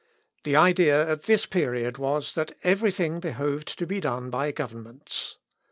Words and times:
The 0.45 0.55
idea 0.55 1.07
at 1.07 1.25
this 1.25 1.45
period 1.45 1.99
was, 1.99 2.33
that 2.33 2.57
every 2.63 2.89
thing 2.89 3.19
behoved 3.19 3.77
to 3.77 3.85
be 3.85 3.99
done 3.99 4.31
by 4.31 4.51
governments. 4.51 5.35